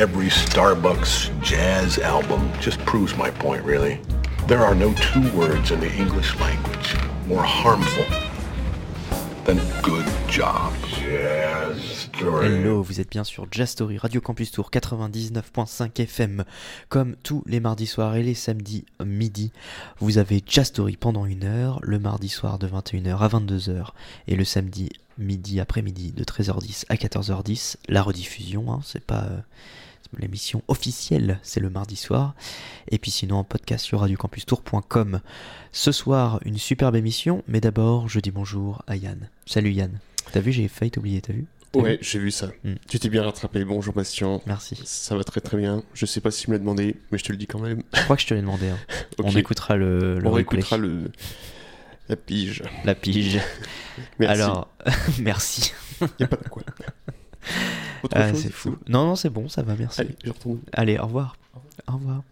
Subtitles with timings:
[0.00, 4.00] every Starbucks jazz album just proves my point, really.
[4.48, 8.06] There are no two words in the English language more harmful
[9.44, 10.72] than good job.
[10.88, 12.08] Jazz.
[12.18, 16.44] Hello, vous êtes bien sur Jazz Story Radio Campus Tour 99.5 FM.
[16.88, 19.52] Comme tous les mardis soirs et les samedis midi,
[19.98, 23.88] vous avez Jazz Story pendant une heure, le mardi soir de 21h à 22h
[24.28, 27.76] et le samedi midi après-midi de 13h10 à 14h10.
[27.88, 29.40] La rediffusion, hein, c'est pas euh,
[30.18, 32.34] l'émission officielle, c'est le mardi soir.
[32.90, 35.20] Et puis sinon en podcast sur radiocampustour.com.
[35.72, 39.28] Ce soir, une superbe émission, mais d'abord, je dis bonjour à Yann.
[39.46, 39.98] Salut Yann.
[40.32, 41.46] T'as vu, j'ai failli t'oublier, t'as vu?
[41.74, 42.48] Ouais, j'ai vu ça.
[42.64, 42.74] Hmm.
[42.88, 43.64] Tu t'es bien rattrapé.
[43.64, 44.40] Bonjour Bastien.
[44.46, 44.76] Merci.
[44.84, 45.84] Ça va très très bien.
[45.94, 47.82] Je sais pas si tu me l'as demandé, mais je te le dis quand même.
[47.94, 48.68] Je crois que je te l'ai demandé.
[48.70, 48.78] hein.
[49.22, 51.12] On écoutera le, le On écoutera le...
[52.08, 52.64] la pige.
[52.84, 53.38] la pige.
[54.18, 54.42] Merci.
[54.42, 54.68] Alors,
[55.20, 55.72] merci.
[56.18, 56.64] Y a pas de quoi.
[58.12, 58.76] Ah, c'est fou.
[58.88, 60.00] Non, non, c'est bon, ça va, merci.
[60.00, 60.60] Allez, je retourne.
[60.72, 61.36] Allez, au revoir.
[61.86, 62.22] Au revoir.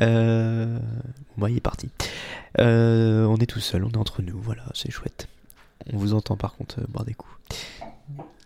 [0.00, 0.78] Euh...
[1.38, 1.88] Bah, il est parti.
[2.58, 5.28] Euh, on est tout seul, on est entre nous, voilà, c'est chouette.
[5.92, 7.32] On vous entend par contre euh, boire des coups.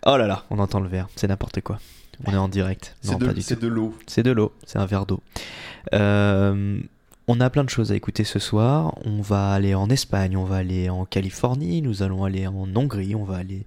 [0.04, 1.78] Oh là là, on entend le verre, c'est n'importe quoi.
[2.26, 2.94] On est en direct.
[3.00, 3.26] C'est de
[3.66, 3.96] l'eau.
[4.06, 5.22] C'est de l'eau, c'est un verre d'eau.
[5.94, 6.80] Euh,
[7.28, 8.94] on a plein de choses à écouter ce soir.
[9.06, 13.14] On va aller en Espagne, on va aller en Californie, nous allons aller en Hongrie,
[13.14, 13.64] on va aller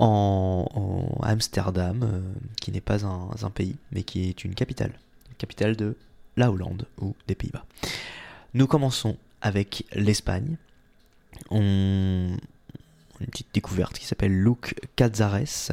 [0.00, 2.20] en, Amsterdam, euh,
[2.60, 4.92] qui n'est pas un, pays, mais qui est une capitale.
[5.38, 5.96] Capitale de
[6.36, 7.64] la Hollande ou des Pays-Bas.
[8.54, 10.56] Nous commençons avec l'Espagne.
[11.50, 12.36] On
[13.20, 15.72] une petite découverte qui s'appelle Luke Cazares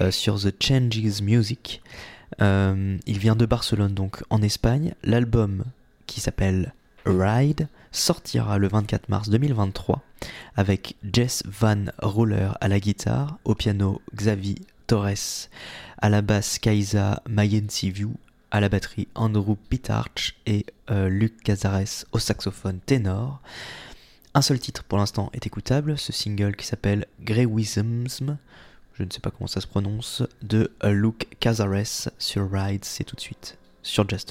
[0.00, 1.82] euh, sur The Changes Music.
[2.42, 4.94] Euh, il vient de Barcelone, donc en Espagne.
[5.02, 5.64] L'album
[6.06, 6.74] qui s'appelle
[7.04, 10.02] Ride sortira le 24 mars 2023
[10.56, 14.56] avec Jess Van Roller à la guitare, au piano Xavi
[14.86, 15.48] Torres,
[15.98, 18.08] à la basse Kaisa Mayensivu,
[18.50, 23.40] à la batterie Andrew Pitarch et euh, Luc Cazares au saxophone ténor.
[24.34, 28.36] Un seul titre pour l'instant est écoutable, ce single qui s'appelle Greywisms,
[28.94, 33.04] je ne sais pas comment ça se prononce, de euh, Luke Cazares sur Ride, c'est
[33.04, 34.24] tout de suite sur Jazz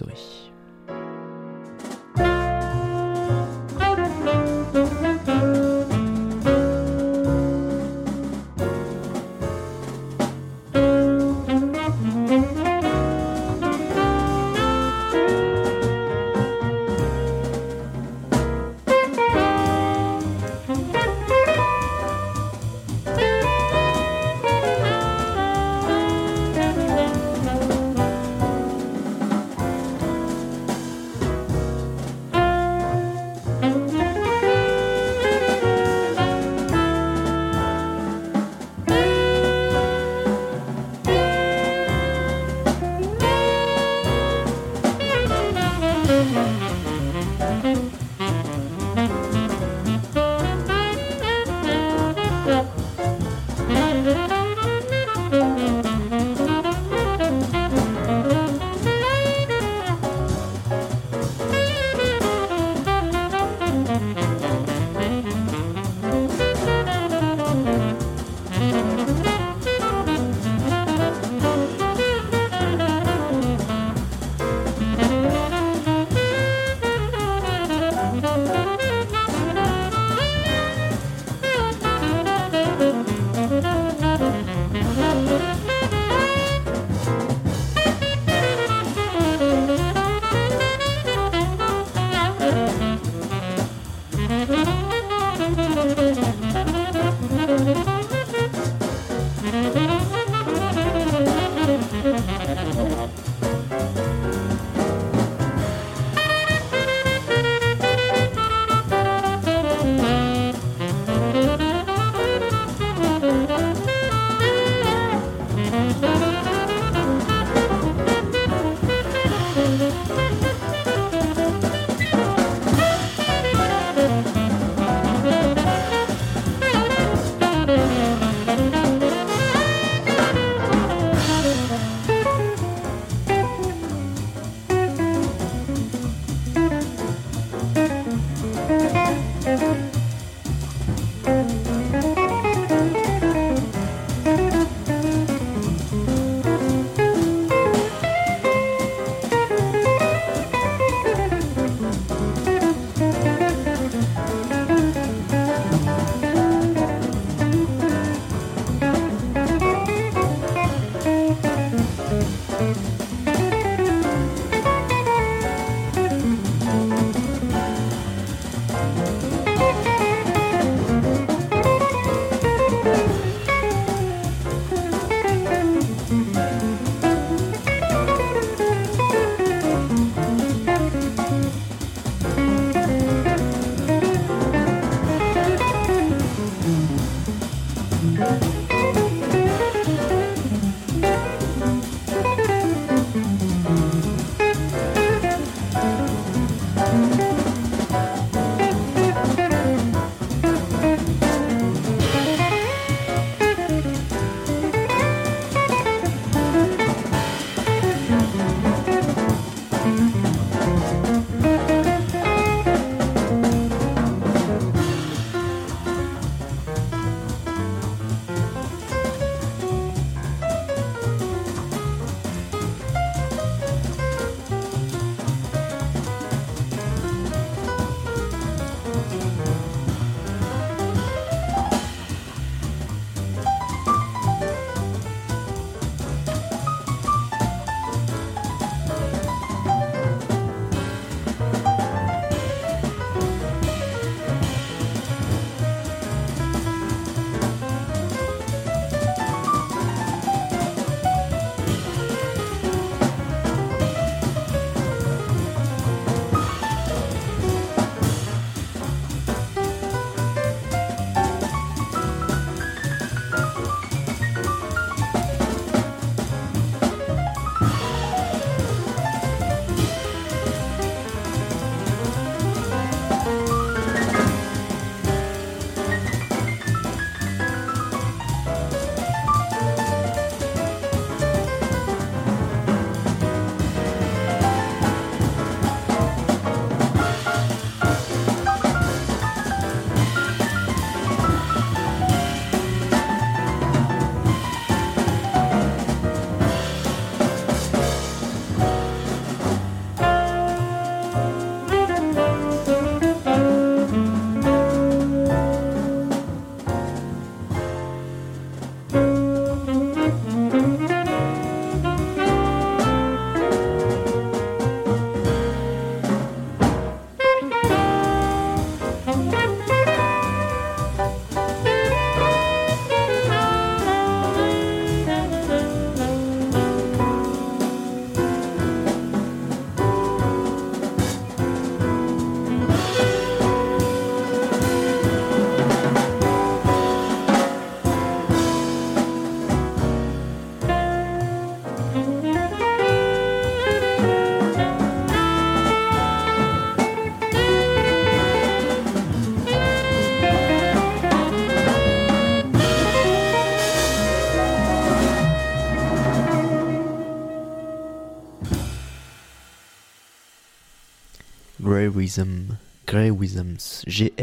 [361.93, 362.01] Story.
[362.01, 362.57] Grey Wisdom.
[362.85, 363.83] Grey Wisdoms.
[363.87, 364.19] G-R-E-W-I-S-M-S.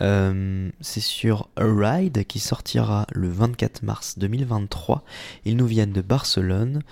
[0.00, 5.04] Euh, c'est sur A Ride qui sortira le 24 mars 2023.
[5.44, 6.82] Ils nous viennent de Barcelone.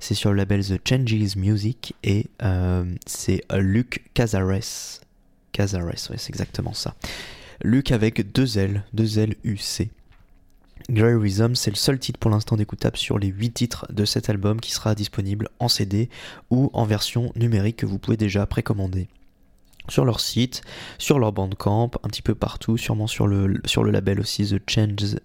[0.00, 5.00] C'est sur le label The Changes Music et euh, c'est Luc Cazares.
[5.52, 6.94] Cazares, ouais, c'est exactement ça.
[7.62, 9.90] Luc avec deux L, deux L U C.
[10.90, 14.30] Grey Rhythm, c'est le seul titre pour l'instant d'écoutable sur les 8 titres de cet
[14.30, 16.08] album qui sera disponible en CD
[16.48, 19.08] ou en version numérique que vous pouvez déjà précommander.
[19.90, 20.62] Sur leur site,
[20.96, 24.60] sur leur bandcamp, un petit peu partout, sûrement sur le, sur le label aussi The
[24.70, 25.16] Changes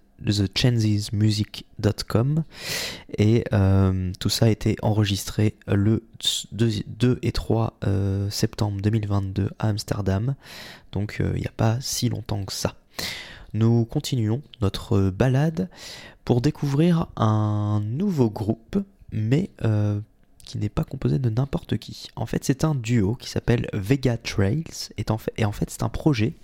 [3.18, 6.02] et euh, tout ça a été enregistré le
[6.52, 10.34] 2, et 3 euh, septembre 2022 à Amsterdam.
[10.92, 12.74] Donc euh, il n'y a pas si longtemps que ça
[13.54, 15.70] nous continuons notre balade
[16.24, 18.84] pour découvrir un nouveau groupe
[19.14, 20.00] mais euh,
[20.44, 22.08] qui n'est pas composé de n'importe qui.
[22.16, 24.64] En fait, c'est un duo qui s'appelle Vega Trails,
[24.98, 26.34] et en fait, c'est un projet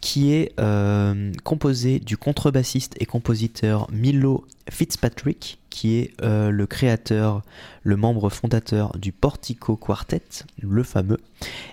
[0.00, 7.42] qui est euh, composé du contrebassiste et compositeur Milo Fitzpatrick, qui est euh, le créateur,
[7.82, 11.18] le membre fondateur du Portico Quartet, le fameux,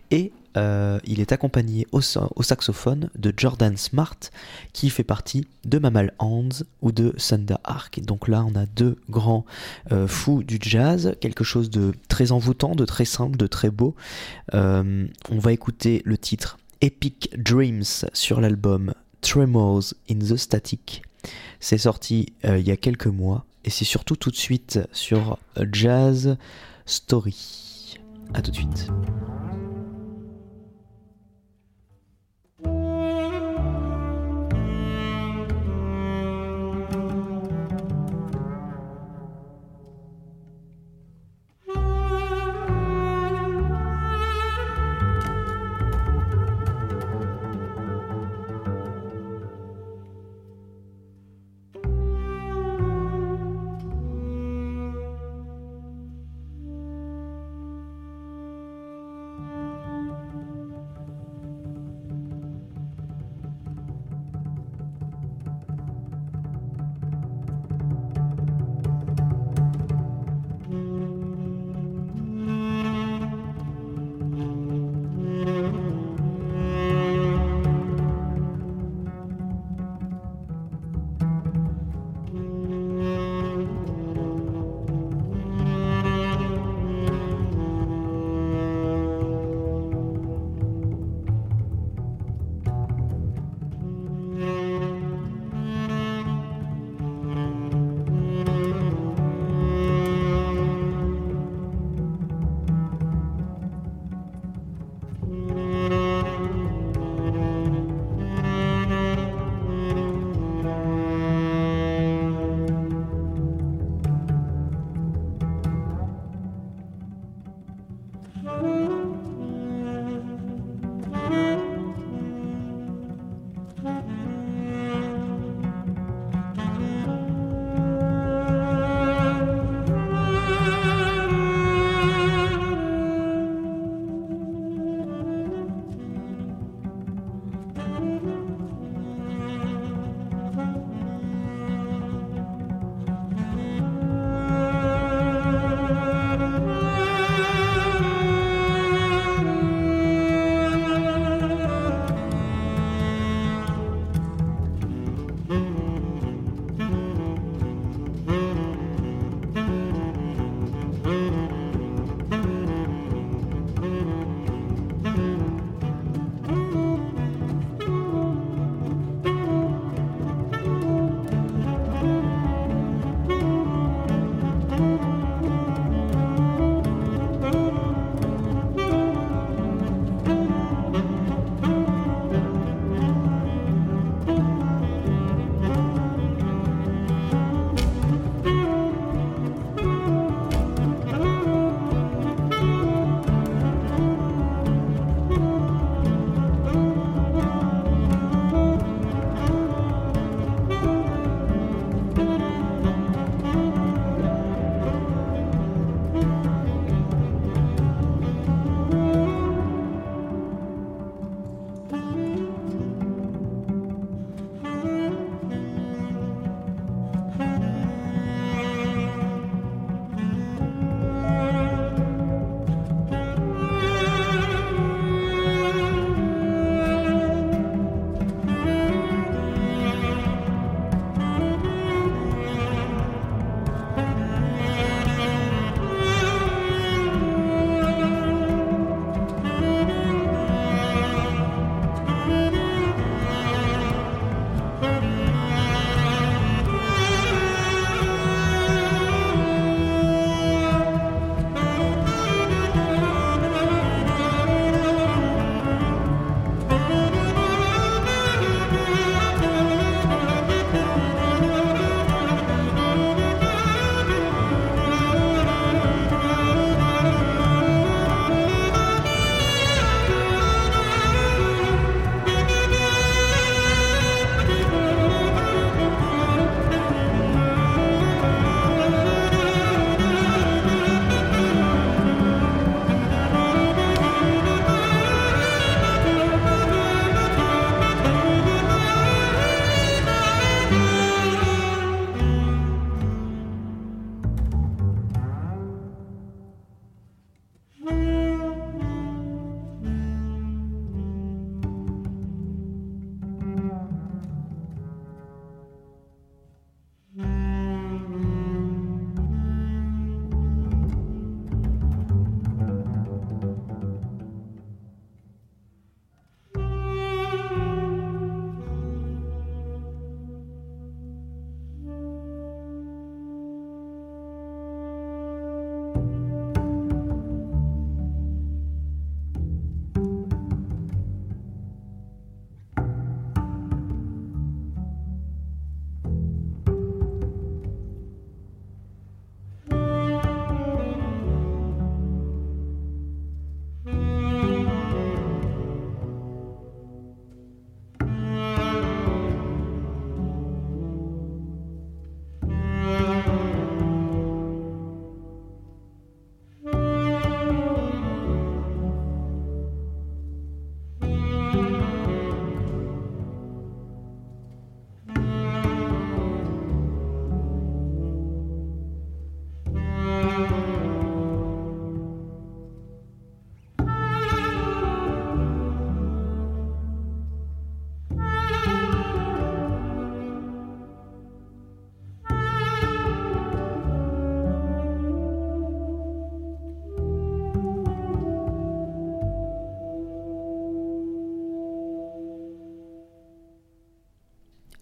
[0.09, 4.17] et euh, il est accompagné au, sa- au saxophone de Jordan Smart,
[4.73, 6.49] qui fait partie de Mammal Hands
[6.81, 7.99] ou de Thunder Ark.
[8.01, 9.45] Donc là, on a deux grands
[9.91, 13.95] euh, fous du jazz, quelque chose de très envoûtant, de très simple, de très beau.
[14.53, 17.83] Euh, on va écouter le titre Epic Dreams
[18.13, 21.01] sur l'album Tremors in the Static.
[21.59, 25.37] C'est sorti il y a quelques mois et c'est surtout tout de suite sur
[25.71, 26.35] Jazz
[26.85, 27.95] Story.
[28.33, 28.87] A tout de suite.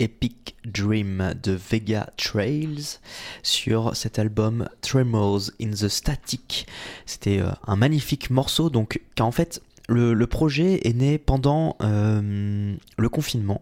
[0.02, 3.00] Epic Dream de Vega Trails
[3.44, 6.66] sur cet album Tremors in the Static.
[7.06, 12.76] C'était euh, un magnifique morceau, donc car en fait le, projet est né pendant euh,
[12.98, 13.62] le confinement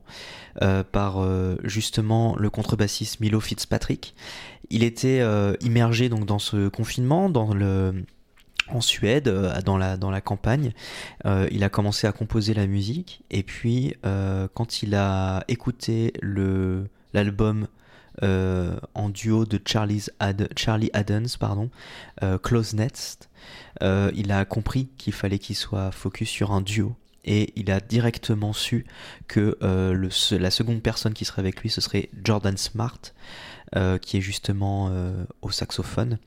[0.61, 1.25] euh, par
[1.63, 4.15] justement le contrebassiste Milo Fitzpatrick.
[4.69, 5.21] Il était
[5.61, 8.05] immergé donc dans ce confinement, dans le
[8.71, 10.73] en Suède, euh, dans la, dans la campagne.
[11.25, 16.13] Euh, il a commencé à composer la musique et puis euh, quand il a écouté
[16.21, 17.67] le l'album
[18.21, 21.69] en duo de Charlie's Ad- Charlie Adams, pardon,
[22.43, 22.75] Close
[23.81, 26.95] euh, il a compris qu'il fallait qu'il soit focus sur un duo.
[27.23, 28.85] Et il a directement su
[29.27, 32.99] que le, la seconde personne qui serait avec lui, ce serait Jordan Smart,
[33.75, 36.17] euh, qui est justement euh, au saxophone.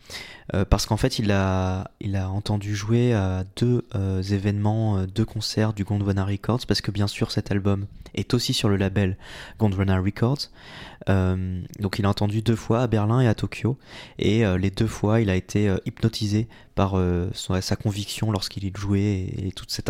[0.55, 3.85] Euh, parce qu'en fait, il a, il a entendu jouer à deux
[4.31, 8.69] événements, deux concerts du Gondwana Records, parce que bien sûr, cet album est aussi sur
[8.69, 9.17] le label
[9.59, 10.51] Gondwana Records.
[11.09, 13.77] Donc, il a entendu deux fois à Berlin et à Tokyo,
[14.21, 19.49] et les deux fois, il a été hypnotisé par euh, sa conviction lorsqu'il jouait et,
[19.49, 19.89] et toute cette,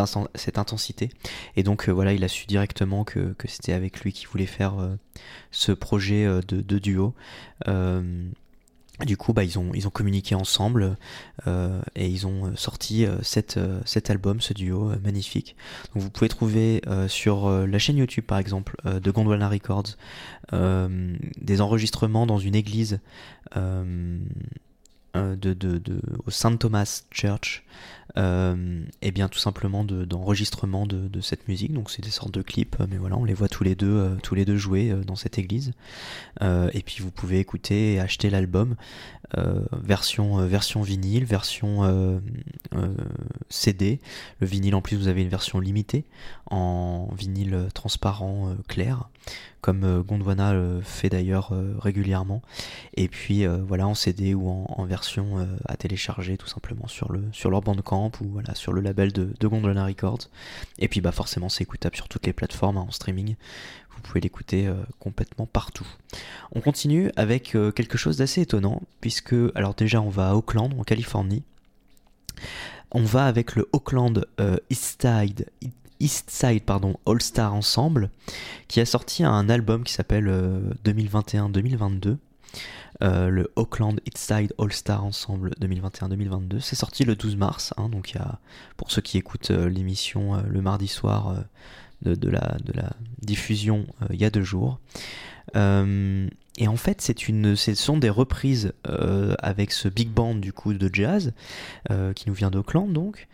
[0.59, 1.11] intensité.
[1.57, 4.79] Et donc, euh, voilà, il a su directement que, c'était avec lui qu'il voulait faire
[4.79, 4.97] euh,
[5.51, 7.14] ce projet de, duo.
[9.07, 10.97] Du coup, bah, ils, ont, ils ont communiqué ensemble
[11.47, 13.59] et ils ont sorti cet,
[14.11, 15.57] album, ce duo magnifique.
[15.95, 19.97] Donc, vous pouvez trouver sur la chaîne YouTube, par exemple, de Gondwana Records,
[20.53, 23.01] des enregistrements dans une église
[25.14, 27.64] de, de, de, au Saint Thomas Church,
[28.02, 31.72] euh, et bien tout simplement de- d'enregistrement de, de cette musique.
[31.72, 33.87] Donc c'est des sortes de clips, euh, mais voilà, on les voit tous les deux,
[33.87, 35.72] euh, tous les deux jouer euh, dans cette église.
[36.42, 38.77] Euh, et puis vous pouvez écouter et acheter l'album,
[39.38, 42.18] euh, version, euh, version vinyle, version euh,
[42.75, 42.94] euh,
[43.48, 44.01] CD.
[44.40, 46.05] Le vinyle en plus vous avez une version limitée
[46.51, 49.09] en vinyle euh, transparent euh, clair,
[49.62, 52.42] comme euh, Gondwana fait d'ailleurs euh, régulièrement.
[52.94, 57.12] Et puis euh, voilà en CD ou en, version euh, à télécharger tout simplement sur
[57.12, 60.29] le sur leur bandcamp ou voilà sur le label de, de Records.
[60.79, 63.37] Et puis bah forcément c'est écoutable sur toutes les plateformes hein, en streaming.
[63.91, 65.87] Vous pouvez l'écouter euh, complètement partout.
[66.53, 70.73] On continue avec euh, quelque chose d'assez étonnant puisque alors déjà on va à Oakland
[70.79, 71.43] en Californie.
[72.91, 75.47] On va avec le Oakland euh, East Side
[76.01, 78.11] East Side pardon All Star Ensemble
[78.69, 82.17] qui a sorti un album qui s'appelle euh, 2021-2022
[83.03, 86.61] euh, le Auckland Eastside All Star Ensemble 2021-2022.
[86.61, 88.17] C'est sorti le 12 mars, hein, donc
[88.77, 91.35] pour ceux qui écoutent euh, l'émission euh, le mardi soir
[92.03, 92.57] de, la,
[93.21, 94.81] diffusion il y a deux jours.
[95.55, 98.73] Et en fait, c'est une, ce sont des reprises
[99.38, 101.33] avec ce big band du coup de jazz
[102.17, 103.29] qui nous vient d'Auckland donc.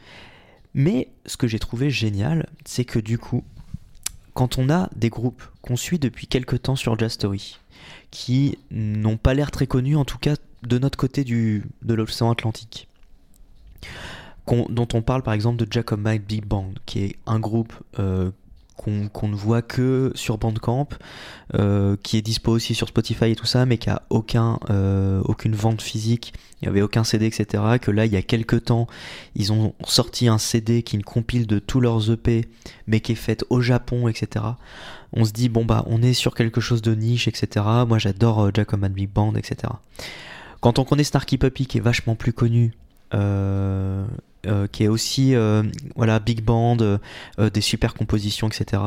[0.74, 3.42] Mais ce que j'ai trouvé génial, c'est que du coup,
[4.38, 7.59] quand on a des groupes qu'on suit depuis quelques temps sur Jazz Story,
[8.12, 12.31] qui n'ont pas l'air très connus, en tout cas de notre côté du, de l'océan
[12.31, 12.87] Atlantique.
[14.46, 18.31] Dont on parle par exemple de Jacob Mike Big Band, qui est un groupe euh,
[18.78, 20.88] qu'on ne voit que sur Bandcamp,
[21.54, 25.20] euh, qui est dispo aussi sur Spotify et tout ça, mais qui a aucun, euh,
[25.24, 27.62] aucune vente physique, il n'y avait aucun CD, etc.
[27.80, 28.86] Que là, il y a quelques temps,
[29.34, 32.48] ils ont sorti un CD qui compile de tous leurs EP,
[32.86, 34.44] mais qui est faite au Japon, etc
[35.12, 38.40] on se dit bon bah on est sur quelque chose de niche etc moi j'adore
[38.44, 39.72] euh, Jacob Big Band etc
[40.60, 42.74] quand on connaît Snarky Puppy qui est vachement plus connu
[44.46, 45.62] euh, qui est aussi euh,
[45.96, 46.98] voilà big band euh,
[47.51, 48.83] des super compositions etc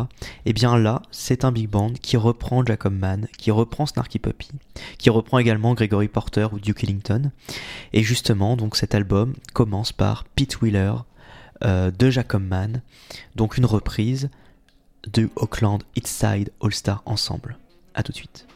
[0.45, 4.49] et bien là c'est un big band qui reprend Jacob Mann qui reprend Snarky Puppy
[4.97, 7.31] qui reprend également Gregory Porter ou Duke Ellington
[7.93, 10.93] et justement donc cet album commence par Pete Wheeler
[11.63, 12.81] de Jacob Mann
[13.35, 14.29] donc une reprise
[15.13, 17.57] de Auckland Eastside All Star ensemble.
[17.93, 18.47] A tout de suite.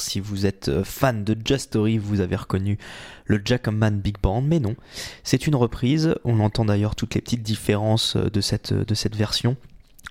[0.00, 2.78] Si vous êtes euh, fan de Just Story, vous avez reconnu
[3.24, 4.76] le Jackman Big Band, mais non,
[5.24, 6.14] c'est une reprise.
[6.24, 9.56] On entend d'ailleurs toutes les petites différences euh, de cette, de cette version.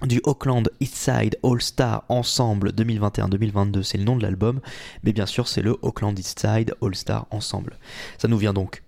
[0.02, 4.60] Du Auckland Eastside All Star Ensemble 2021-2022, c'est le nom de l'album,
[5.04, 7.78] mais bien sûr c'est le Auckland Eastside All Star Ensemble.
[8.18, 8.84] Ça nous vient donc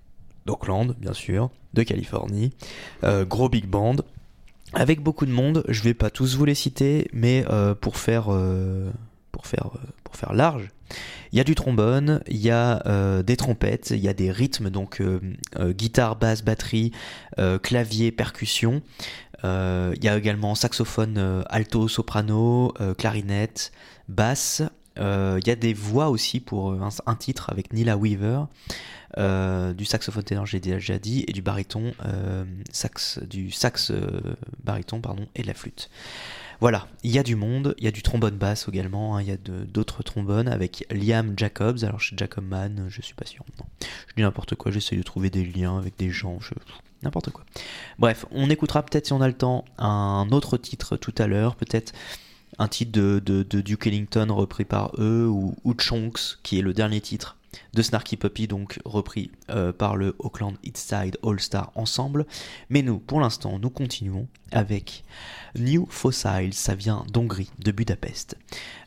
[0.46, 2.52] d'Auckland, bien sûr, de Californie,
[3.06, 3.98] euh, gros big band,
[4.74, 5.64] avec beaucoup de monde.
[5.68, 8.92] Je vais pas tous vous les citer, mais euh, pour faire euh,
[9.32, 10.70] pour faire euh, pour faire large,
[11.32, 14.32] il y a du trombone, il y a euh, des trompettes, il y a des
[14.32, 15.20] rythmes donc euh,
[15.58, 16.92] euh, guitare, basse, batterie,
[17.62, 18.82] clavier, percussion.
[19.44, 23.72] Il y a également saxophone alto, soprano, clarinette,
[24.08, 24.64] basse.
[24.98, 28.46] Il y a des voix aussi pour un, titre avec Nila Weaver,
[29.16, 31.94] du saxophone ténor j'ai déjà dit et du baryton
[32.72, 33.92] sax, du sax
[34.66, 35.92] pardon et de la flûte.
[36.60, 39.28] Voilà, il y a du monde, il y a du trombone basse également, hein, il
[39.28, 43.46] y a d'autres trombones avec Liam Jacobs, alors chez Jacob Mann, je suis pas sûr,
[43.60, 43.66] non.
[44.08, 46.56] Je dis n'importe quoi, j'essaie de trouver des liens avec des gens, je...
[47.04, 47.46] n'importe quoi.
[48.00, 51.56] Bref, on écoutera peut-être si on a le temps un autre titre tout à l'heure,
[51.56, 51.94] peut-être
[52.58, 57.02] un titre de Duke Ellington repris par eux, ou, ou Chonks, qui est le dernier
[57.02, 57.38] titre
[57.74, 62.26] de Snarky Puppy, donc repris euh, par le Auckland Eastside All Star Ensemble.
[62.70, 65.04] Mais nous, pour l'instant, nous continuons avec
[65.56, 68.38] New Fossiles, ça vient d'Hongrie, de Budapest.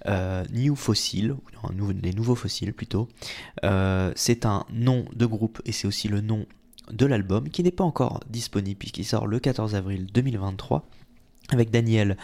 [0.06, 3.08] Euh, New Fossil, ou nouveaux fossiles plutôt,
[3.64, 6.46] euh, c'est un nom de groupe et c'est aussi le nom
[6.90, 10.84] de l'album qui n'est pas encore disponible puisqu'il sort le 14 avril 2023
[11.52, 12.16] avec Daniel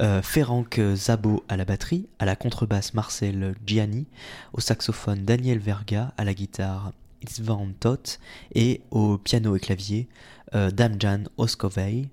[0.00, 4.06] euh, Ferenc Zabo à la batterie, à la contrebasse Marcel Gianni,
[4.52, 8.18] au saxophone Daniel Verga, à la guitare Isvan Tot
[8.54, 10.08] et au piano et clavier
[10.54, 12.08] euh, Damjan Oskovei.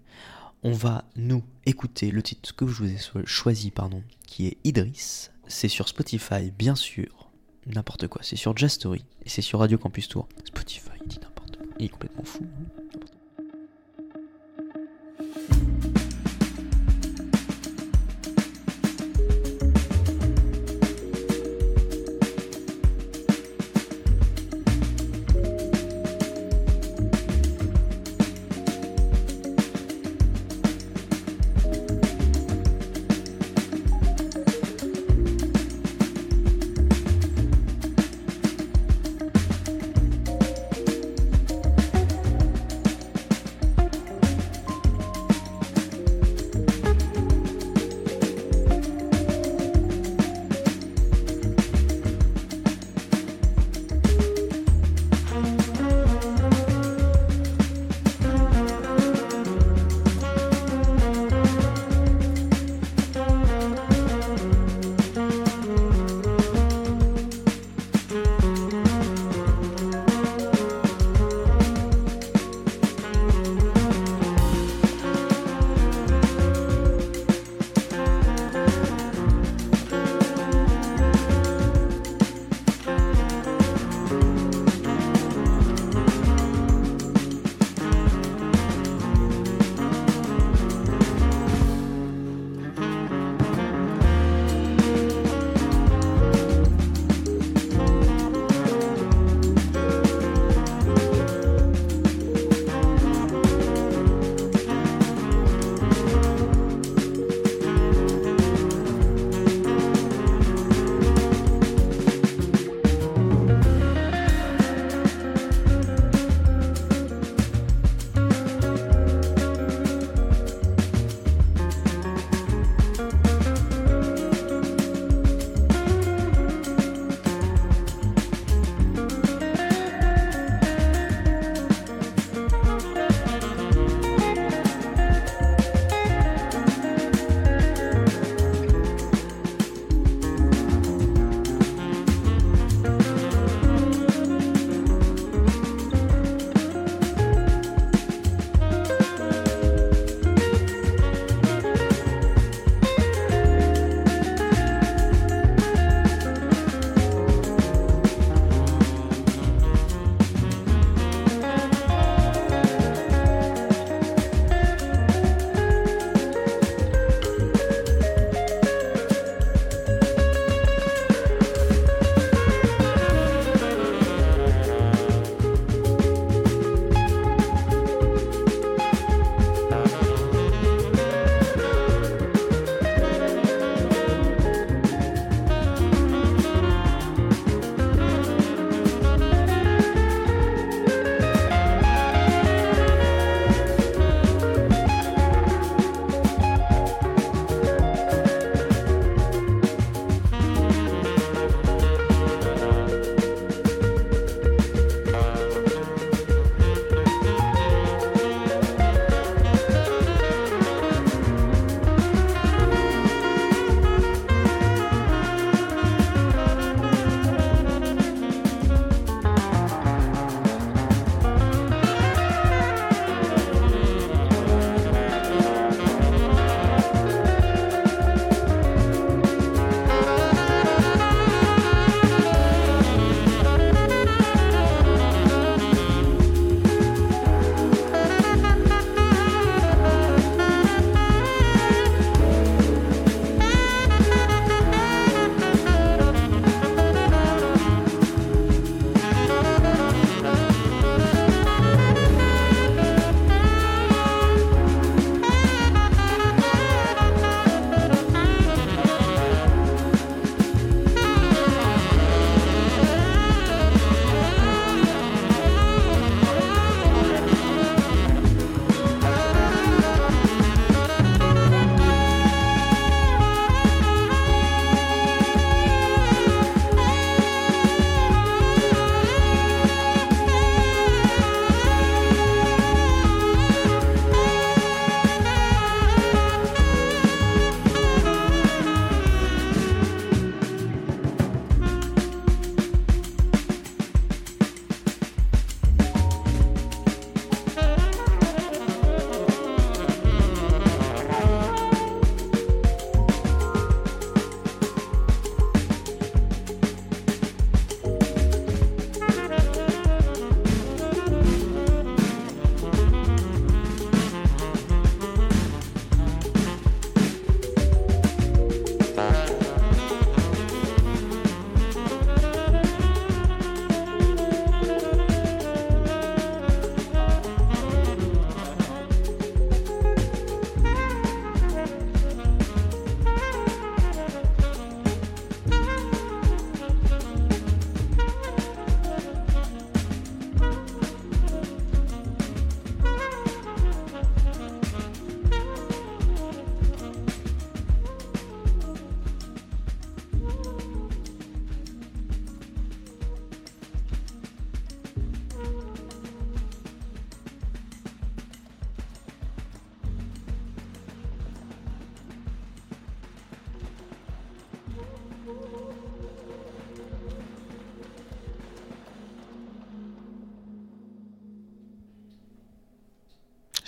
[0.63, 5.29] on va nous écouter le titre que je vous ai choisi, pardon, qui est Idris.
[5.47, 7.29] C'est sur Spotify, bien sûr.
[7.65, 10.27] N'importe quoi, c'est sur Jazz Story et c'est sur Radio Campus Tour.
[10.45, 11.65] Spotify, il dit n'importe quoi.
[11.79, 12.43] Il est complètement fou.
[12.43, 12.82] hein.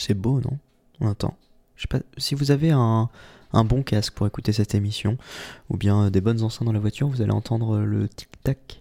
[0.05, 0.57] C'est beau, non?
[1.01, 1.35] On entend.
[1.75, 3.09] Je sais pas si vous avez un,
[3.53, 5.17] un bon casque pour écouter cette émission,
[5.69, 8.79] ou bien euh, des bonnes enceintes dans la voiture, vous allez entendre le tic-tac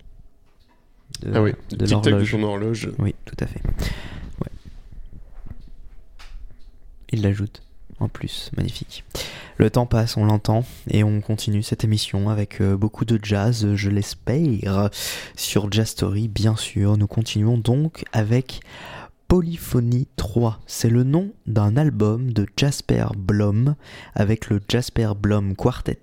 [1.23, 2.31] de, Ah oui, de tic-tac de l'horloge.
[2.31, 2.91] son horloge.
[2.99, 3.61] Oui, tout à fait.
[4.41, 4.51] Ouais.
[7.11, 7.63] Il l'ajoute
[8.01, 9.05] en plus, magnifique.
[9.57, 13.75] Le temps passe, on l'entend, et on continue cette émission avec euh, beaucoup de jazz,
[13.77, 14.91] je l'espère,
[15.37, 16.97] sur Jazz Story, bien sûr.
[16.97, 18.61] Nous continuons donc avec
[19.35, 20.61] Polyphonie 3.
[20.65, 23.75] C'est le nom d'un album de Jasper Blom
[24.15, 25.99] avec le Jasper Blom Quartet.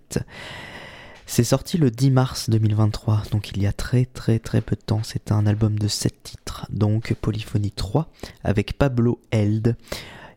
[1.28, 4.82] C'est sorti le 10 mars 2023, donc il y a très très très peu de
[4.82, 5.00] temps.
[5.04, 8.12] C'est un album de 7 titres, donc Polyphonie 3
[8.44, 9.78] avec Pablo Held.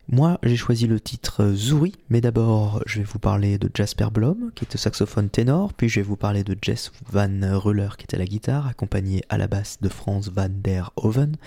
[0.07, 4.51] Moi, j'ai choisi le titre Zouri, mais d'abord, je vais vous parler de Jasper Blom,
[4.53, 8.03] qui est au saxophone ténor, puis je vais vous parler de Jess Van Ruller, qui
[8.03, 11.37] est à la guitare, accompagné à la basse de Franz van der Hoven,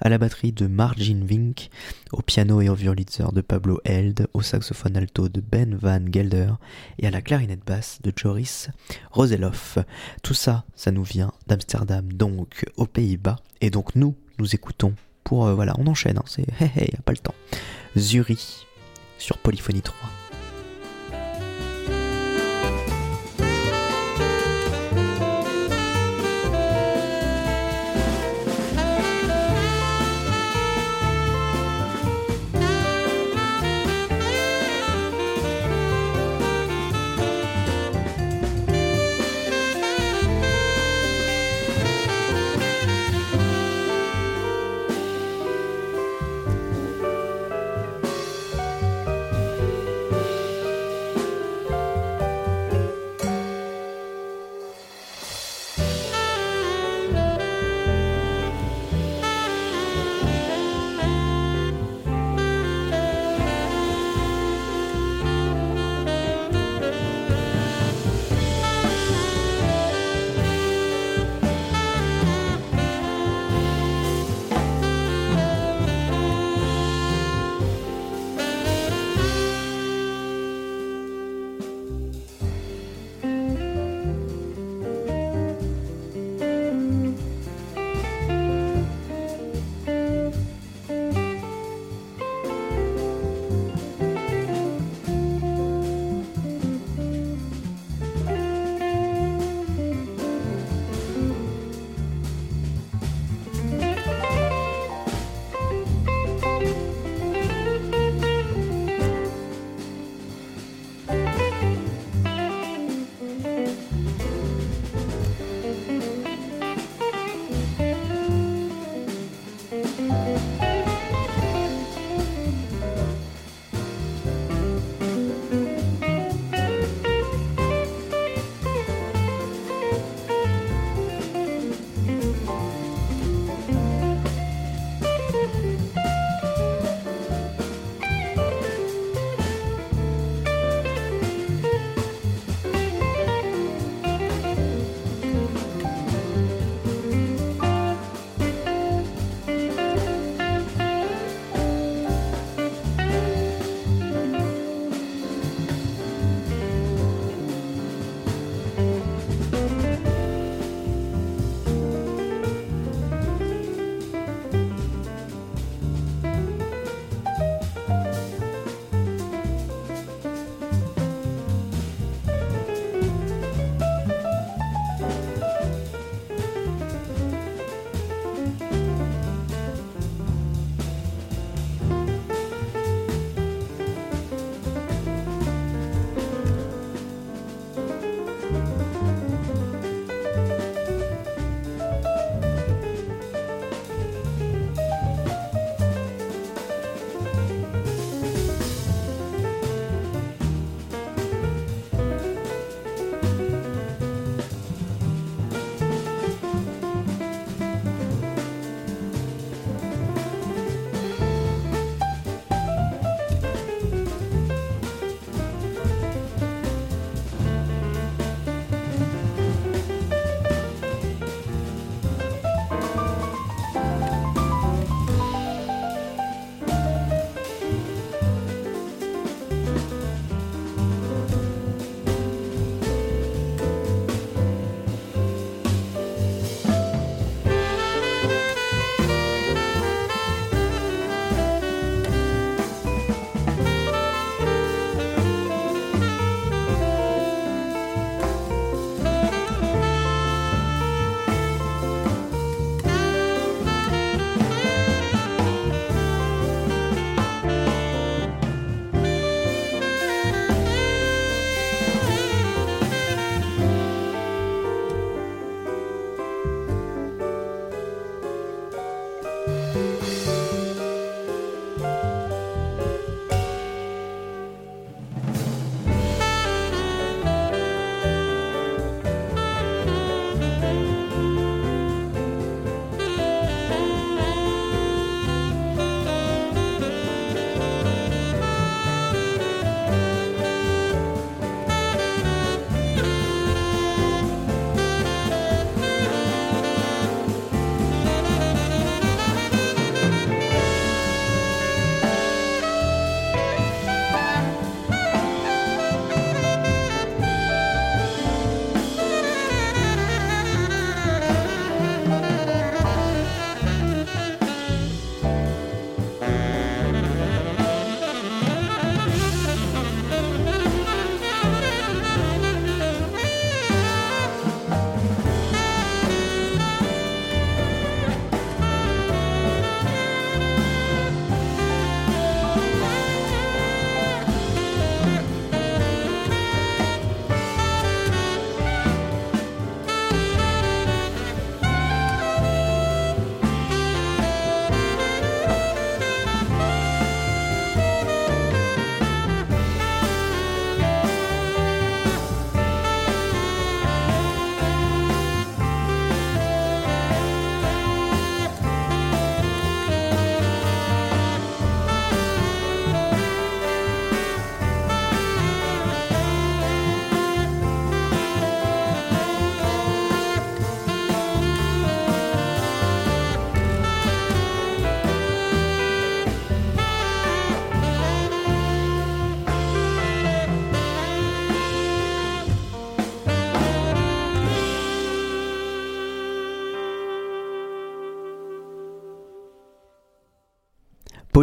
[0.00, 1.68] à la batterie de Margin Vink,
[2.10, 6.52] au piano et au violitzer de Pablo Held, au saxophone alto de Ben Van Gelder,
[6.98, 8.70] et à la clarinette basse de Joris
[9.10, 9.76] Roseloff.
[10.22, 14.94] Tout ça, ça nous vient d'Amsterdam, donc aux Pays-Bas, et donc nous, nous écoutons
[15.26, 15.46] pour...
[15.46, 16.46] euh, voilà, on enchaîne, hein, c'est...
[16.60, 17.34] Hé hé, y a pas le temps.
[17.98, 18.66] Zuri
[19.18, 19.96] sur Polyphonie 3.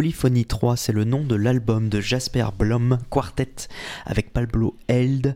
[0.04, 3.68] Polyphonie 3, c'est le nom de l'album de Jasper Blom Quartet
[4.04, 5.34] avec Pablo Held.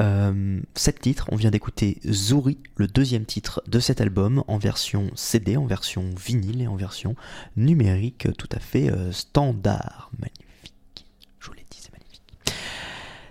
[0.00, 5.08] Euh, sept titres, on vient d'écouter Zuri, le deuxième titre de cet album, en version
[5.14, 7.14] CD, en version vinyle et en version
[7.56, 10.10] numérique tout à fait euh, standard.
[10.18, 11.06] Magnifique,
[11.38, 12.22] je vous l'ai dit, c'est magnifique.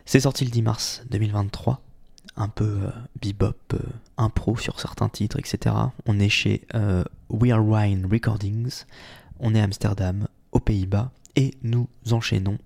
[0.06, 1.82] C'est sorti le 10 mars 2023
[2.38, 3.80] un peu euh, bebop, euh,
[4.16, 5.76] impro sur certains titres, etc.
[6.06, 8.86] On est chez euh, We Are Wine Recordings,
[9.42, 12.58] on est à Amsterdam, aux Pays-Bas, et nous enchaînons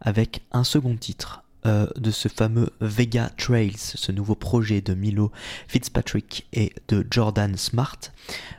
[0.00, 5.32] avec un second titre euh, de ce fameux Vega Trails, ce nouveau projet de Milo
[5.66, 7.98] Fitzpatrick et de Jordan Smart.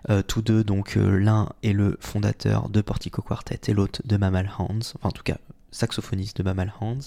[0.09, 4.17] Euh, tous deux, donc euh, l'un est le fondateur de Portico Quartet et l'autre de
[4.17, 5.37] Mammal Hands, enfin en tout cas
[5.71, 6.99] saxophoniste de Mammal Hands.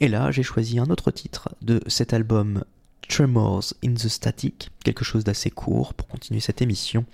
[0.00, 2.64] Et là, j'ai choisi un autre titre de cet album
[3.08, 7.04] Tremors in the Static, quelque chose d'assez court pour continuer cette émission.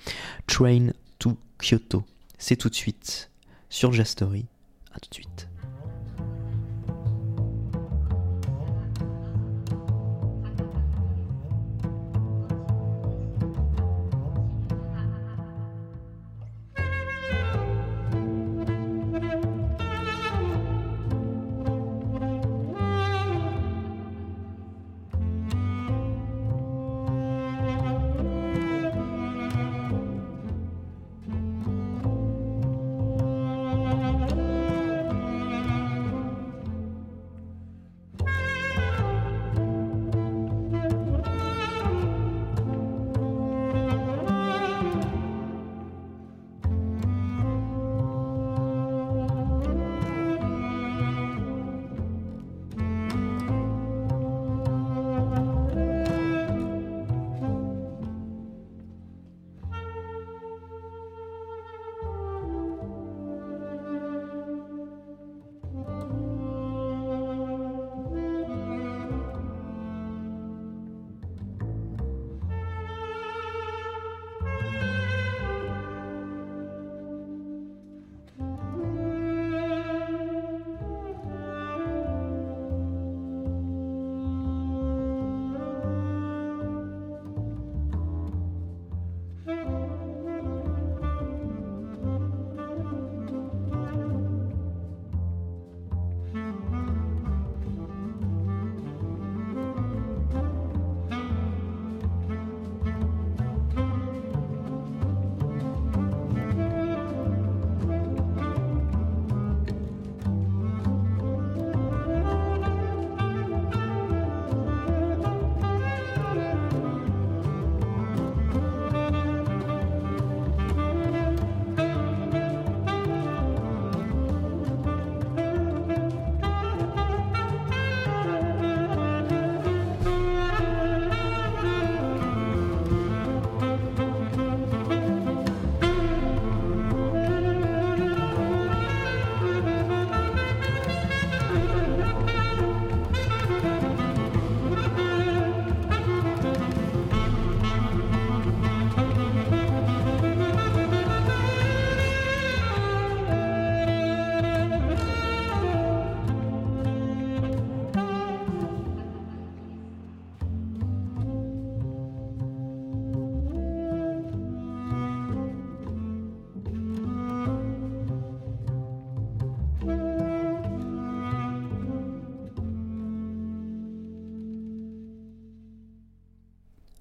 [0.46, 2.04] Train to Kyoto.
[2.38, 3.29] C'est tout de suite
[3.70, 4.46] sur Jastory.
[4.92, 5.49] A tout de suite.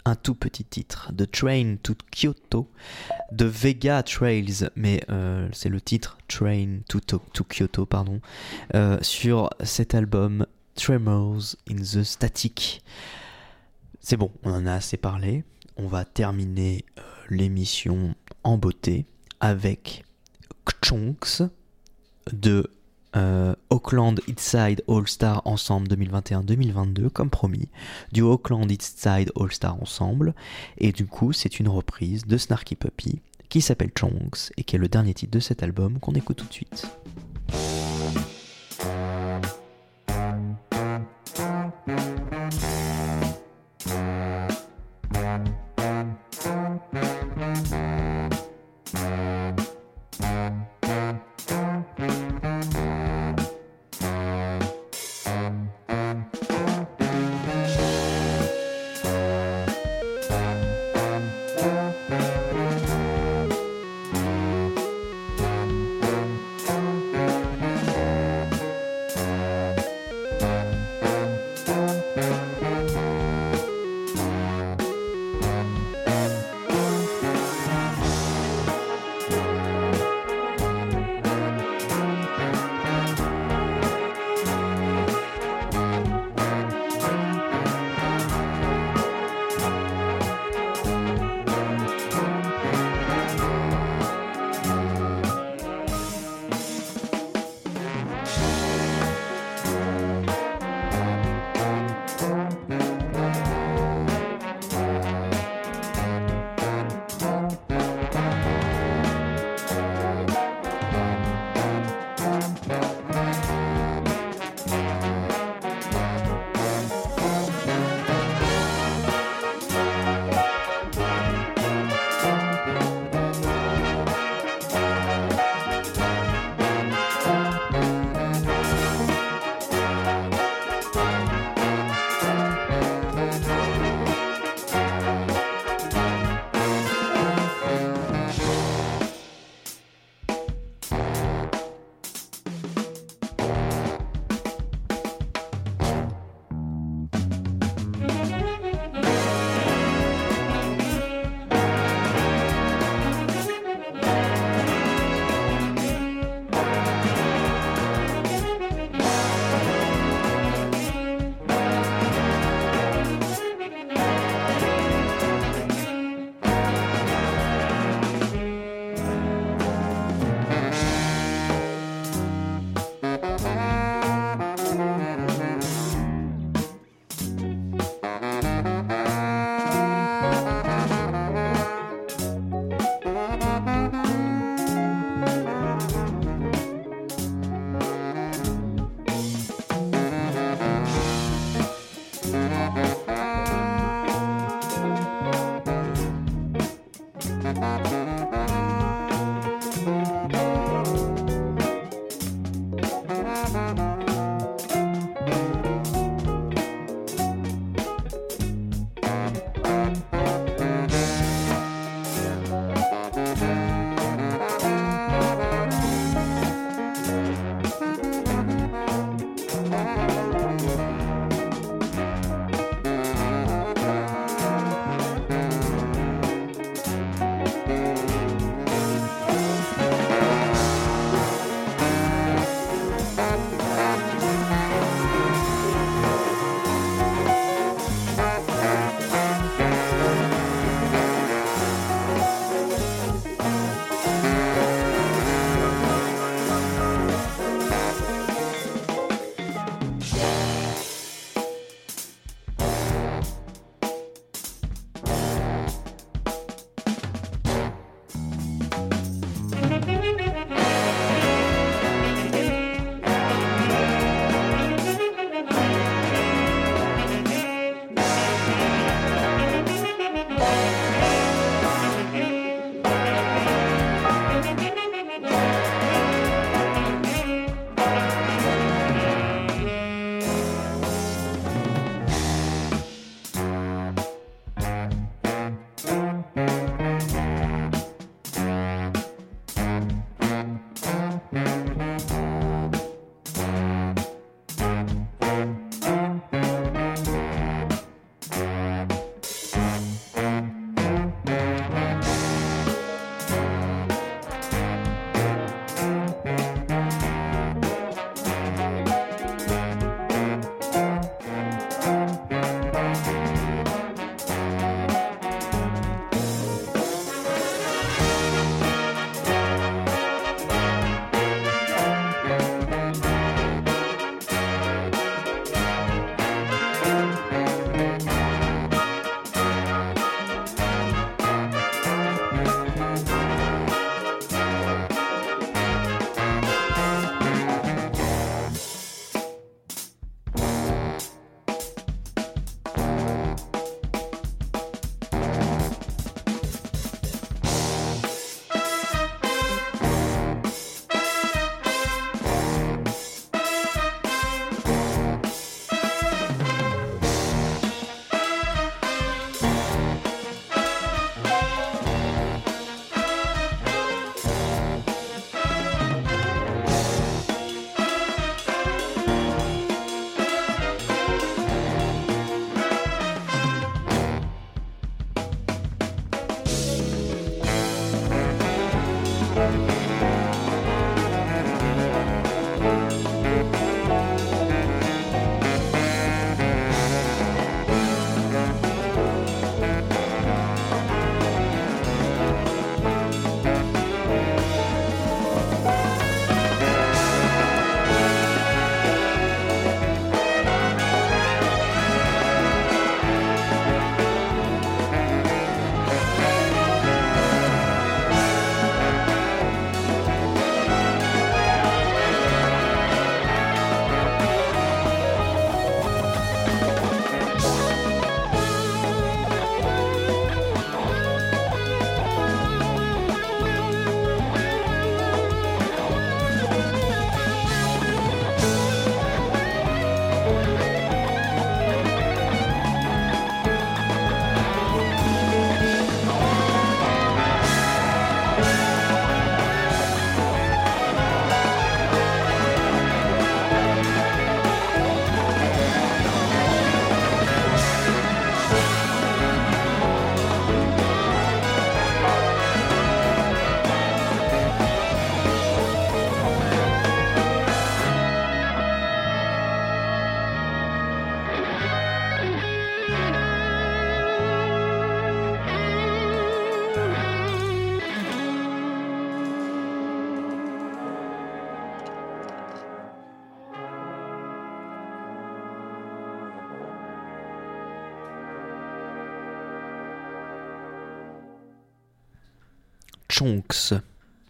[0.10, 2.68] Un tout petit titre de Train to Kyoto
[3.32, 8.20] de Vega Trails, mais euh, c'est le titre Train to, to, to Kyoto, pardon,
[8.74, 12.82] euh, sur cet album Tremors in the Static.
[14.00, 15.44] C'est bon, on en a assez parlé.
[15.78, 19.06] On va terminer euh, l'émission en beauté
[19.40, 20.06] avec
[20.66, 21.44] Kchonks
[22.34, 22.72] de
[23.16, 27.70] euh, Auckland Eastside All Star Ensemble 2021-2022 comme promis
[28.12, 30.36] du Auckland Eastside All Star Ensemble
[30.78, 34.80] et du coup c'est une reprise de Snarky Puppy qui s'appelle Chonks et qui est
[34.80, 36.88] le dernier titre de cet album qu'on écoute tout de suite.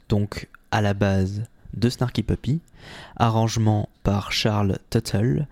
[0.09, 2.61] Donc à la base de Snarky Puppy,
[3.17, 5.47] arrangement par Charles Tuttle,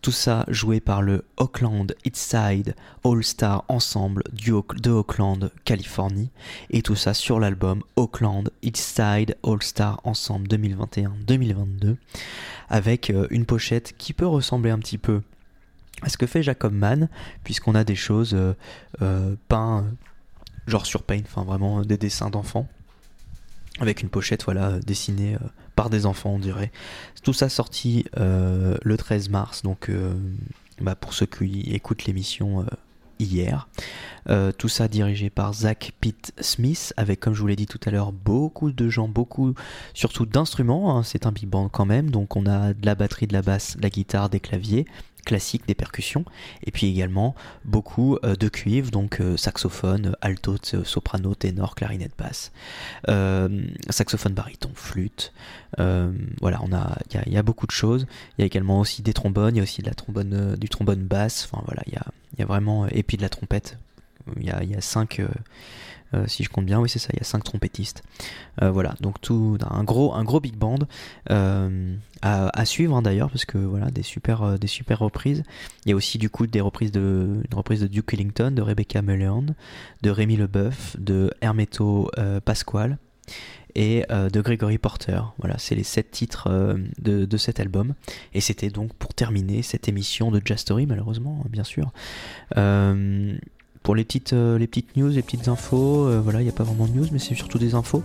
[0.00, 2.74] tout ça joué par le Auckland Eastside
[3.04, 6.30] All Star Ensemble de Auckland, Californie,
[6.70, 11.96] et tout ça sur l'album Auckland Eastside All Star Ensemble 2021-2022,
[12.68, 15.22] avec euh, une pochette qui peut ressembler un petit peu
[16.02, 17.08] à ce que fait Jacob Mann,
[17.44, 18.54] puisqu'on a des choses euh,
[19.02, 19.86] euh, peintes
[20.66, 22.68] genre sur Paint, vraiment des dessins d'enfants
[23.80, 25.46] avec une pochette voilà dessinée euh,
[25.76, 26.70] par des enfants on dirait.
[27.22, 30.12] Tout ça sorti euh, le 13 mars donc euh,
[30.80, 32.66] bah, pour ceux qui écoutent l'émission
[33.18, 33.68] hier.
[34.58, 37.90] tout ça dirigé par Zach Pitt Smith avec comme je vous l'ai dit tout à
[37.90, 39.54] l'heure beaucoup de gens, beaucoup
[39.94, 40.98] surtout d'instruments.
[40.98, 41.02] Hein.
[41.04, 43.76] c'est un big band quand même donc on a de la batterie, de la basse,
[43.76, 44.86] de la guitare, des claviers
[45.24, 46.24] classique des percussions,
[46.64, 52.52] et puis également beaucoup euh, de cuivre, donc euh, saxophone, alto, soprano, ténor, clarinette basse,
[53.08, 55.32] euh, saxophone baryton, flûte.
[55.78, 58.06] voilà, on a, il y, a beaucoup de choses.
[58.36, 61.04] Il y a également aussi des trombones, il y a aussi la trombone, du trombone
[61.04, 61.48] basse.
[61.50, 62.04] Enfin voilà, il y a,
[62.38, 63.78] y a, vraiment et puis de la trompette.
[64.36, 65.20] Il y a, cinq
[66.14, 68.02] euh, si je compte bien, oui c'est ça, il y a 5 trompettistes.
[68.60, 70.80] Euh, voilà, donc tout un gros, un gros big band
[71.30, 75.42] euh, à, suivre hein, d'ailleurs, parce que voilà, des super, des super reprises.
[75.84, 78.62] Il y a aussi du coup des reprises de, une reprise de Duke Ellington, de
[78.62, 79.46] Rebecca Mullion,
[80.02, 82.10] de Rémi Leboeuf, de Hermeto
[82.44, 82.98] Pasquale
[83.74, 85.20] et de Gregory Porter.
[85.38, 87.94] Voilà, c'est les 7 titres de, de, cet album.
[88.34, 91.92] Et c'était donc pour terminer cette émission de Jazz Story, malheureusement, bien sûr.
[92.56, 93.36] Euh,
[93.82, 96.54] pour les petites, euh, les petites news, les petites infos, euh, voilà, il n'y a
[96.54, 98.02] pas vraiment de news, mais c'est surtout des infos.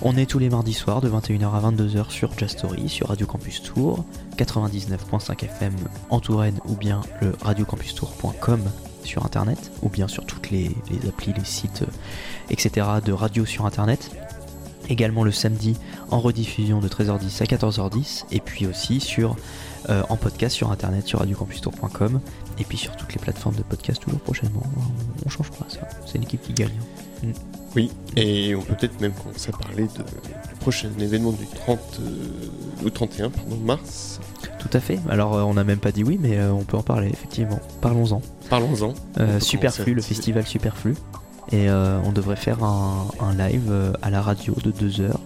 [0.00, 3.26] On est tous les mardis soirs de 21h à 22h sur Just Story, sur Radio
[3.26, 4.04] Campus Tour,
[4.36, 5.74] 99.5 FM
[6.10, 8.62] en Touraine ou bien le radiocampustour.com
[9.04, 10.70] sur internet, ou bien sur toutes les,
[11.06, 12.86] applis, les sites, euh, etc.
[13.04, 14.10] de radio sur internet.
[14.88, 15.76] Également le samedi
[16.10, 19.36] en rediffusion de 13h10 à 14h10, et puis aussi sur
[19.88, 22.20] en podcast sur internet sur radiocampustour.com
[22.62, 24.62] et puis sur toutes les plateformes de podcast toujours prochainement.
[25.26, 26.78] On, change pas ça, c'est l'équipe qui gagne.
[27.22, 27.32] Mm.
[27.74, 32.00] Oui, et on peut peut-être même commencer à parler de, du prochain événement du 30
[32.84, 34.20] euh, 31 pardon, mars.
[34.60, 35.00] Tout à fait.
[35.08, 37.58] Alors euh, on n'a même pas dit oui, mais on peut en parler effectivement.
[37.80, 38.22] Parlons-en.
[38.48, 38.94] Parlons-en.
[39.40, 40.94] Superflu, le festival Superflu.
[41.50, 45.20] Et on devrait faire un, un live à la radio de 2 heures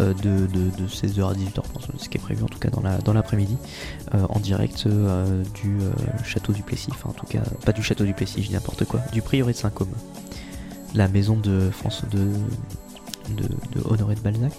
[0.00, 1.62] euh, de, de, 16h à 18h,
[1.98, 3.56] ce qui est prévu en tout cas dans l'après-midi,
[4.14, 5.78] euh, en direct euh, du
[6.24, 8.84] château du Plessis, enfin en tout cas, pas du château du Plessis, je dis n'importe
[8.84, 9.90] quoi, du prieuré de Saint-Côme,
[10.94, 12.30] la maison de France de,
[13.34, 13.48] de,
[13.84, 14.52] Honoré de Balzac.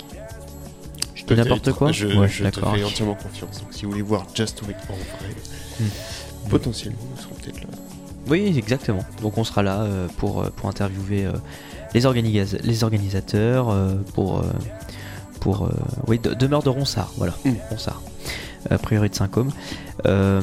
[1.30, 3.62] N'importe quoi Je, je te fais entièrement confiance.
[3.62, 5.36] Donc si vous voulez voir Just Week en vrai,
[5.80, 6.50] hmm.
[6.50, 7.70] potentiellement nous serons peut-être là.
[8.28, 9.06] Oui, exactement.
[9.22, 9.88] Donc on sera là
[10.18, 11.30] pour, pour interviewer
[11.94, 13.74] les, les organisateurs,
[14.14, 14.44] pour
[15.40, 15.70] pour euh,
[16.08, 17.52] oui demeure de Ronsard voilà mm.
[17.70, 18.02] Ronsard
[18.70, 19.52] a priori de Saint-Côme
[20.06, 20.42] euh,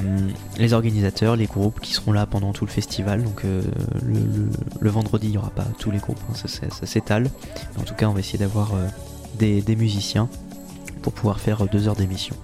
[0.59, 3.62] les organisateurs les groupes qui seront là pendant tout le festival donc euh,
[4.03, 7.30] le, vendredi il n'y aura pas tous les groupes hein, ça, s'étale
[7.78, 8.72] en tout cas on va essayer d'avoir
[9.38, 10.28] des, des, musiciens
[11.03, 12.36] pour pouvoir faire deux heures d'émission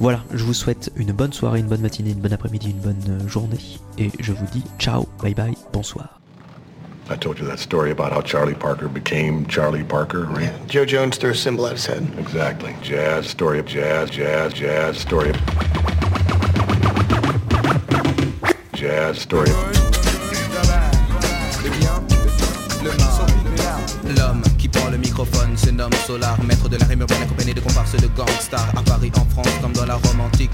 [0.00, 3.28] voilà, je vous souhaite une bonne soirée, une bonne matinée, une bonne après-midi, une bonne
[3.28, 3.60] journée.
[3.96, 6.23] Et je vous dis ciao, bye bye, bonsoir.
[7.10, 10.44] I told you that story about how Charlie Parker became Charlie Parker, right?
[10.44, 10.58] Yeah.
[10.66, 12.08] Joe Jones threw a symbol at his head.
[12.18, 12.74] Exactly.
[12.82, 15.36] Jazz, story of jazz, jazz, jazz, story of...
[18.72, 19.84] Jazz, story of...
[24.16, 27.60] L'homme qui prend le microphone se nomme Solar, maître de la rime urbaine accompagné de
[27.60, 30.50] comparses de gangsters à Paris, en France, comme dans la Rome antique.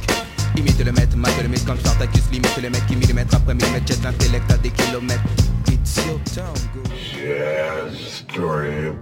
[0.57, 3.87] Imite le maître, mate le mythe comme Spartacus, limite le mec qui millimètre après millimètre
[3.87, 5.21] jette l'intellect à des kilomètres.
[5.69, 6.83] It's your town, go.
[6.97, 8.93] Jazz story.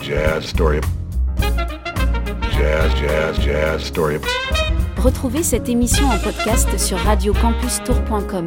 [0.00, 0.80] Jazz story.
[2.52, 4.18] Jazz, jazz, jazz story.
[4.96, 8.46] Retrouvez cette émission en podcast sur radiocampustour.com.